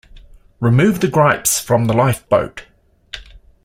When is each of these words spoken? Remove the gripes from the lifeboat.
Remove 0.59 0.99
the 0.99 1.07
gripes 1.07 1.59
from 1.59 1.85
the 1.85 1.93
lifeboat. 1.93 2.65